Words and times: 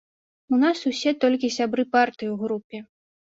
У 0.55 0.59
нас 0.63 0.79
усе 0.91 1.11
толькі 1.25 1.51
сябры 1.57 1.85
партыі 1.97 2.29
ў 2.31 2.33
групе. 2.47 2.77